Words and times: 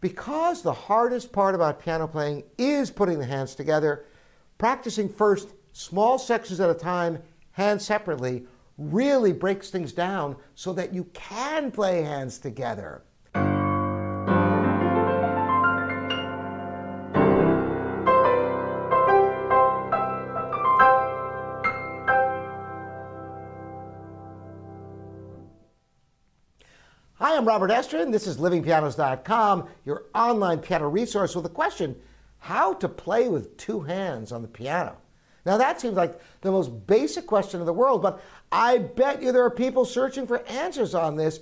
Because 0.00 0.62
the 0.62 0.72
hardest 0.72 1.32
part 1.32 1.54
about 1.54 1.80
piano 1.80 2.06
playing 2.06 2.44
is 2.56 2.90
putting 2.90 3.18
the 3.18 3.26
hands 3.26 3.54
together, 3.54 4.04
practicing 4.56 5.08
first 5.08 5.48
small 5.72 6.18
sections 6.18 6.60
at 6.60 6.70
a 6.70 6.74
time, 6.74 7.22
hands 7.52 7.84
separately, 7.84 8.46
really 8.76 9.32
breaks 9.32 9.70
things 9.70 9.92
down 9.92 10.36
so 10.54 10.72
that 10.72 10.94
you 10.94 11.04
can 11.12 11.70
play 11.72 12.02
hands 12.02 12.38
together. 12.38 13.02
I'm 27.38 27.46
Robert 27.46 27.70
Estrin. 27.70 28.10
This 28.10 28.26
is 28.26 28.38
livingpianos.com, 28.38 29.68
your 29.84 30.06
online 30.12 30.58
piano 30.58 30.88
resource 30.88 31.36
with 31.36 31.46
a 31.46 31.48
question 31.48 31.94
how 32.38 32.74
to 32.74 32.88
play 32.88 33.28
with 33.28 33.56
two 33.56 33.82
hands 33.82 34.32
on 34.32 34.42
the 34.42 34.48
piano. 34.48 34.96
Now, 35.46 35.56
that 35.56 35.80
seems 35.80 35.94
like 35.94 36.20
the 36.40 36.50
most 36.50 36.88
basic 36.88 37.28
question 37.28 37.60
in 37.60 37.66
the 37.66 37.72
world, 37.72 38.02
but 38.02 38.20
I 38.50 38.78
bet 38.78 39.22
you 39.22 39.30
there 39.30 39.44
are 39.44 39.50
people 39.50 39.84
searching 39.84 40.26
for 40.26 40.44
answers 40.48 40.96
on 40.96 41.14
this. 41.14 41.38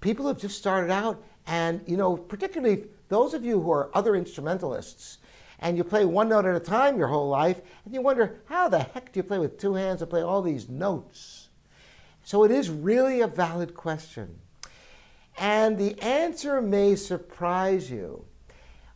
People 0.00 0.26
have 0.26 0.36
just 0.36 0.58
started 0.58 0.90
out, 0.90 1.22
and, 1.46 1.80
you 1.86 1.96
know, 1.96 2.16
particularly 2.16 2.86
those 3.08 3.32
of 3.32 3.44
you 3.44 3.60
who 3.60 3.70
are 3.70 3.96
other 3.96 4.16
instrumentalists, 4.16 5.18
and 5.60 5.76
you 5.76 5.84
play 5.84 6.04
one 6.04 6.30
note 6.30 6.44
at 6.44 6.56
a 6.56 6.60
time 6.60 6.98
your 6.98 7.06
whole 7.06 7.28
life, 7.28 7.60
and 7.84 7.94
you 7.94 8.02
wonder, 8.02 8.40
how 8.46 8.68
the 8.68 8.80
heck 8.80 9.12
do 9.12 9.20
you 9.20 9.24
play 9.24 9.38
with 9.38 9.58
two 9.58 9.74
hands 9.74 10.02
and 10.02 10.10
play 10.10 10.22
all 10.22 10.42
these 10.42 10.68
notes? 10.68 11.50
So 12.24 12.42
it 12.42 12.50
is 12.50 12.68
really 12.68 13.20
a 13.20 13.28
valid 13.28 13.74
question. 13.74 14.40
And 15.40 15.78
the 15.78 15.98
answer 16.02 16.60
may 16.60 16.94
surprise 16.94 17.90
you. 17.90 18.26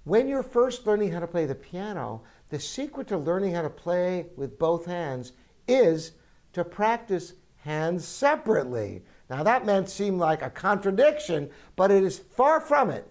When 0.04 0.28
you're 0.28 0.42
first 0.42 0.86
learning 0.86 1.10
how 1.10 1.20
to 1.20 1.26
play 1.26 1.46
the 1.46 1.54
piano, 1.54 2.22
the 2.50 2.60
secret 2.60 3.08
to 3.08 3.16
learning 3.16 3.54
how 3.54 3.62
to 3.62 3.70
play 3.70 4.26
with 4.36 4.58
both 4.58 4.84
hands 4.84 5.32
is 5.66 6.12
to 6.52 6.62
practice 6.62 7.32
hands 7.56 8.06
separately. 8.06 9.02
Now, 9.30 9.42
that 9.42 9.64
may 9.64 9.86
seem 9.86 10.18
like 10.18 10.42
a 10.42 10.50
contradiction, 10.50 11.48
but 11.76 11.90
it 11.90 12.04
is 12.04 12.18
far 12.18 12.60
from 12.60 12.90
it. 12.90 13.10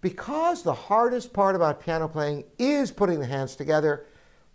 Because 0.00 0.62
the 0.62 0.72
hardest 0.72 1.32
part 1.32 1.56
about 1.56 1.80
piano 1.80 2.06
playing 2.06 2.44
is 2.60 2.92
putting 2.92 3.18
the 3.18 3.26
hands 3.26 3.56
together, 3.56 4.06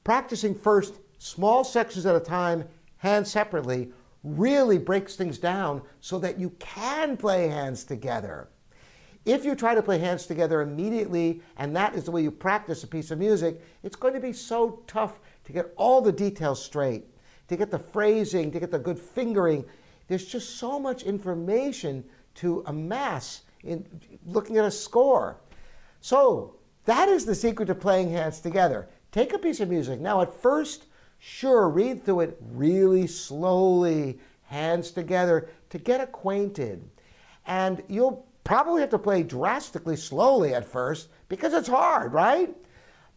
practicing 0.05 0.55
first 0.55 0.95
small 1.17 1.65
sections 1.65 2.05
at 2.05 2.15
a 2.15 2.21
time, 2.21 2.69
hands 2.97 3.29
separately, 3.29 3.91
really 4.23 4.77
breaks 4.77 5.15
things 5.15 5.37
down 5.37 5.81
so 6.01 6.19
that 6.19 6.39
you 6.39 6.49
can 6.59 7.17
play 7.17 7.47
hands 7.47 7.83
together. 7.83 8.49
If 9.25 9.43
you 9.43 9.55
try 9.55 9.75
to 9.75 9.83
play 9.83 9.97
hands 9.97 10.25
together 10.25 10.61
immediately, 10.61 11.41
and 11.57 11.75
that 11.75 11.95
is 11.95 12.05
the 12.05 12.11
way 12.11 12.21
you 12.21 12.31
practice 12.31 12.83
a 12.83 12.87
piece 12.87 13.11
of 13.11 13.19
music, 13.19 13.61
it's 13.83 13.95
going 13.95 14.13
to 14.13 14.21
be 14.21 14.31
so 14.31 14.81
tough 14.87 15.19
to 15.43 15.51
get 15.51 15.73
all 15.75 16.01
the 16.01 16.13
details 16.13 16.63
straight, 16.63 17.05
to 17.49 17.57
get 17.57 17.69
the 17.69 17.79
phrasing, 17.79 18.51
to 18.51 18.59
get 18.59 18.71
the 18.71 18.79
good 18.79 18.97
fingering. 18.97 19.65
There's 20.07 20.25
just 20.25 20.57
so 20.57 20.79
much 20.79 21.03
information 21.03 22.05
to 22.35 22.63
amass 22.67 23.41
in 23.63 23.85
looking 24.25 24.57
at 24.57 24.65
a 24.65 24.71
score. 24.71 25.41
So, 25.99 26.55
that 26.85 27.09
is 27.09 27.25
the 27.25 27.35
secret 27.35 27.65
to 27.65 27.75
playing 27.75 28.11
hands 28.11 28.39
together. 28.39 28.87
Take 29.11 29.33
a 29.33 29.39
piece 29.39 29.59
of 29.59 29.67
music. 29.67 29.99
Now, 29.99 30.21
at 30.21 30.31
first, 30.31 30.85
Sure, 31.19 31.69
read 31.69 32.03
through 32.03 32.21
it 32.21 32.37
really 32.51 33.07
slowly, 33.07 34.19
hands 34.43 34.91
together, 34.91 35.49
to 35.69 35.77
get 35.77 36.01
acquainted. 36.01 36.89
And 37.45 37.83
you'll 37.87 38.25
probably 38.43 38.81
have 38.81 38.89
to 38.91 38.99
play 38.99 39.23
drastically 39.23 39.95
slowly 39.95 40.53
at 40.53 40.65
first 40.65 41.09
because 41.27 41.53
it's 41.53 41.67
hard, 41.67 42.13
right? 42.13 42.55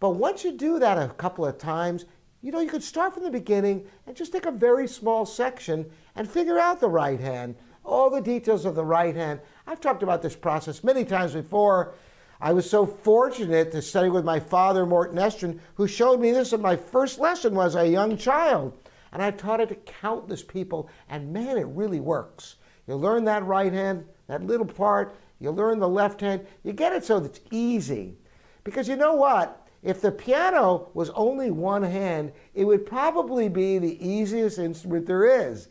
But 0.01 0.11
once 0.11 0.45
you 0.45 0.53
do 0.53 0.79
that 0.79 0.99
a 0.99 1.15
couple 1.15 1.45
of 1.45 1.59
times, 1.59 2.07
you 2.43 2.51
know, 2.51 2.61
you 2.61 2.71
could 2.71 2.83
start 2.83 3.15
from 3.15 3.23
the 3.23 3.31
beginning 3.31 3.87
and 4.07 4.17
just 4.17 4.33
take 4.33 4.47
a 4.47 4.51
very 4.51 4.89
small 4.89 5.27
section 5.27 5.91
and 6.17 6.29
figure 6.29 6.59
out 6.59 6.81
the 6.81 6.89
right 6.89 7.21
hand, 7.21 7.55
all 7.85 8.09
the 8.09 8.21
details 8.21 8.65
of 8.65 8.75
the 8.75 8.85
right 8.85 9.15
hand. 9.15 9.41
I've 9.67 9.81
talked 9.81 10.03
about 10.03 10.23
this 10.23 10.35
process 10.35 10.83
many 10.83 11.05
times 11.05 11.35
before. 11.35 11.95
I 12.43 12.55
was 12.55 12.69
so 12.69 12.87
fortunate 12.87 13.71
to 13.73 13.83
study 13.83 14.09
with 14.09 14.25
my 14.25 14.41
father, 14.41 14.87
Morton 14.87 15.19
Estrin, 15.19 15.59
who 15.75 15.87
showed 15.87 16.21
me 16.21 16.33
this 16.33 16.55
in 16.55 16.63
my 16.63 16.75
first 16.75 17.19
lesson 17.19 17.55
was 17.55 17.75
a 17.75 17.87
young 17.87 18.17
child. 18.17 18.73
And 19.13 19.21
I've 19.21 19.37
taught 19.37 19.61
it 19.61 19.69
to 19.69 19.75
countless 19.75 20.43
people, 20.43 20.89
and 21.09 21.33
man, 21.33 21.59
it 21.59 21.67
really 21.67 22.01
works. 22.01 22.57
You 22.87 22.95
learn 22.95 23.25
that 23.25 23.45
right 23.45 23.73
hand, 23.73 24.07
that 24.27 24.43
little 24.47 24.67
part, 24.67 25.15
you 25.39 25.51
learn 25.51 25.81
the 25.81 25.89
left 25.89 26.23
hand, 26.23 26.47
you 26.63 26.73
get 26.73 26.95
it 26.95 27.05
so 27.05 27.19
it's 27.19 27.41
easy. 27.51 28.17
Because 28.65 28.89
you 28.89 28.97
know 28.97 29.15
what? 29.15 29.67
If 29.83 30.01
the 30.01 30.13
piano 30.13 30.89
was 30.95 31.11
only 31.11 31.51
one 31.51 31.83
hand, 31.83 32.33
it 32.55 32.65
would 32.65 32.87
probably 32.87 33.49
be 33.49 33.79
the 33.79 34.07
easiest 34.07 34.59
instrument 34.59 35.07
there 35.07 35.51
is. 35.51 35.69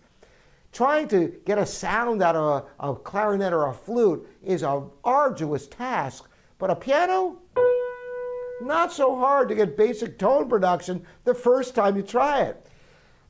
Trying 0.71 1.07
to 1.07 1.35
get 1.45 1.57
a 1.57 1.65
sound 1.65 2.21
out 2.21 2.35
of 2.35 2.65
a, 2.79 2.89
a 2.91 2.95
clarinet 2.95 3.53
or 3.53 3.67
a 3.67 3.73
flute 3.73 4.27
is 4.43 4.61
an 4.61 4.89
arduous 5.03 5.65
task 5.65 6.29
but 6.59 6.69
a 6.69 6.75
piano, 6.75 7.37
not 8.61 8.91
so 8.91 9.15
hard 9.15 9.47
to 9.49 9.55
get 9.55 9.77
basic 9.77 10.19
tone 10.19 10.47
production 10.47 11.03
the 11.23 11.33
first 11.33 11.73
time 11.73 11.95
you 11.95 12.03
try 12.03 12.41
it. 12.41 12.67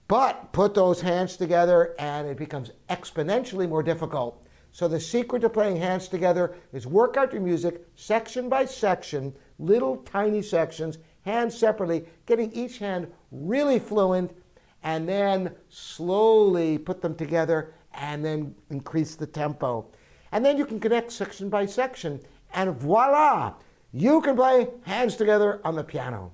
But 0.07 0.51
put 0.51 0.73
those 0.73 1.01
hands 1.01 1.38
together 1.38 1.95
and 2.00 2.28
it 2.28 2.38
becomes 2.38 2.72
exponentially 2.89 3.69
more 3.69 3.84
difficult. 3.84 4.44
So 4.72 4.88
the 4.88 5.00
secret 5.00 5.41
to 5.41 5.50
playing 5.50 5.78
hands 5.78 6.07
together 6.07 6.56
is 6.73 6.88
work 6.88 7.16
out 7.16 7.31
your 7.31 7.44
music 7.44 7.88
section 7.95 8.50
by 8.50 8.66
section, 8.66 9.34
little 9.59 9.97
tiny 9.97 10.41
sections, 10.41 10.97
hands 11.22 11.56
separately, 11.56 12.06
getting 12.25 12.51
each 12.51 12.79
hand 12.79 13.07
really 13.31 13.78
fluent, 13.78 14.35
and 14.81 15.07
then 15.07 15.56
slowly 15.69 16.79
put 16.79 17.01
them 17.01 17.13
together 17.13 17.73
and 17.94 18.25
then 18.25 18.56
increase 18.72 19.16
the 19.16 19.28
tempo. 19.28 19.85
And 20.31 20.44
then 20.44 20.57
you 20.57 20.66
can 20.66 20.79
connect 20.79 21.12
section 21.12 21.50
by 21.50 21.66
section 21.66 22.19
and 22.54 22.76
voila, 22.76 23.54
you 23.92 24.22
can 24.22 24.36
play 24.36 24.68
hands 24.84 25.16
together 25.16 25.62
on 25.64 25.76
the 25.76 25.84
piano. 25.84 26.32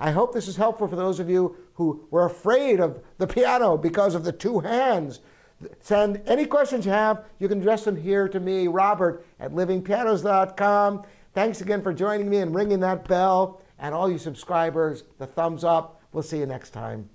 I 0.00 0.10
hope 0.10 0.32
this 0.32 0.48
is 0.48 0.56
helpful 0.56 0.88
for 0.88 0.96
those 0.96 1.20
of 1.20 1.30
you 1.30 1.56
who 1.74 2.06
were 2.10 2.24
afraid 2.24 2.80
of 2.80 3.02
the 3.18 3.26
piano 3.26 3.76
because 3.76 4.14
of 4.14 4.24
the 4.24 4.32
two 4.32 4.60
hands. 4.60 5.20
Send 5.80 6.20
any 6.26 6.46
questions 6.46 6.84
you 6.84 6.92
have, 6.92 7.24
you 7.38 7.48
can 7.48 7.60
address 7.60 7.84
them 7.84 7.96
here 7.96 8.28
to 8.28 8.40
me, 8.40 8.68
Robert, 8.68 9.24
at 9.40 9.52
livingpianos.com. 9.52 11.04
Thanks 11.32 11.60
again 11.60 11.82
for 11.82 11.92
joining 11.92 12.28
me 12.28 12.38
and 12.38 12.54
ringing 12.54 12.80
that 12.80 13.06
bell. 13.08 13.60
And 13.78 13.94
all 13.94 14.10
you 14.10 14.18
subscribers, 14.18 15.04
the 15.18 15.26
thumbs 15.26 15.64
up. 15.64 16.00
We'll 16.12 16.22
see 16.22 16.38
you 16.38 16.46
next 16.46 16.70
time. 16.70 17.08